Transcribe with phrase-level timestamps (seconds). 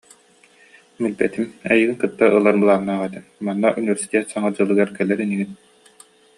[1.01, 5.51] Билбэтим, эйигин кытта ылар былааннаах этим, манна университет Саҥа дьылыгар кэлэр инигин